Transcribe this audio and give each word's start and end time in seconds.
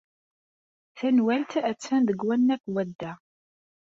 Tanwalt 0.97 1.51
attan 1.71 2.01
deg 2.05 2.19
wannag 2.25 2.61
n 2.67 2.71
wadda. 2.73 3.13